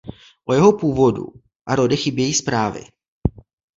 [0.49, 1.25] O jeho původu
[1.65, 2.83] a rody chybějí zprávy.